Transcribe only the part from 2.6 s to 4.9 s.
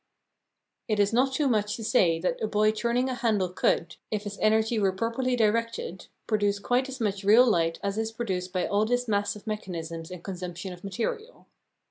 turning a handle could, if his energy